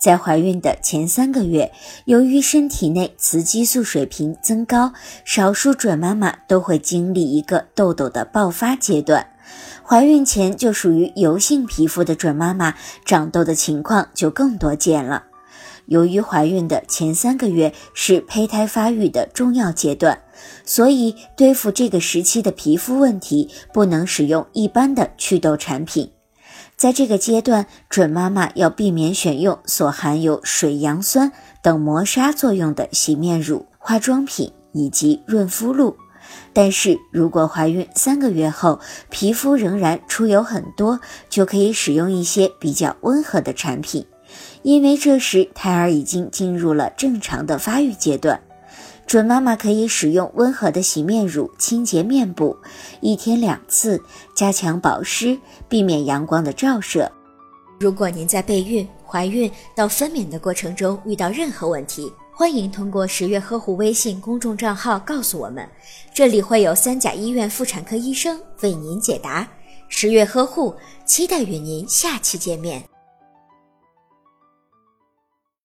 [0.00, 1.72] 在怀孕的前三个月，
[2.04, 4.92] 由于身体内雌激素水平增高，
[5.24, 9.26] 少数准妈妈都会经历一个痘痘的爆发阶段。
[9.82, 15.24] 怀孕前就属于油性皮肤的准妈妈，长痘的情况就更多见了。
[15.86, 20.20] 由于怀孕的前三个月是胚胎发育的重要阶段，
[20.64, 26.12] 所以对付这个时期的皮肤问题，不能使用一般的祛痘产品。
[26.78, 35.96] 在这个阶段，准妈妈要避免选用所含有水杨酸等磨砂作用的洗面乳、化妆品以及润肤露。
[36.52, 38.78] 但是如果怀孕三个月后，
[39.10, 44.06] 皮肤仍然出油很多，就可以使用一些比较温和的产品，
[44.62, 48.40] 因为这时胎儿已经进入了正常的发育阶段。
[49.08, 52.54] 准妈妈可以使用温和的洗面乳清洁面部，
[53.00, 53.98] 一天两次，
[54.34, 57.10] 加强保湿，避免阳光的照射。
[57.80, 65.66] 如果您在备孕、怀孕到分娩的过程中遇到任何问题，欢迎通过十月呵护微信公众账号告诉我们，
[66.12, 69.48] 这里会有三甲医院妇产科医生为您解答。
[69.88, 70.74] 十月呵护，
[71.06, 72.84] 期待与您下期见面。